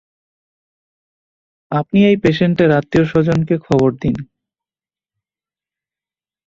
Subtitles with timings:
[1.71, 4.15] আপনি এই পেশেন্টের আত্মীয়স্বজনকে খবর দিন।